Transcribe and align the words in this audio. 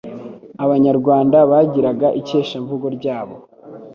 Abanyarwanda 0.63 1.37
bagiraga 1.51 2.07
ikeshamvugo 2.21 2.85
ryabo 2.97 3.35